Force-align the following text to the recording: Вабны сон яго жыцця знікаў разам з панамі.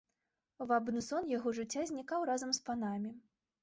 Вабны 0.71 1.03
сон 1.09 1.31
яго 1.37 1.55
жыцця 1.61 1.87
знікаў 1.93 2.29
разам 2.35 2.51
з 2.61 2.69
панамі. 2.69 3.19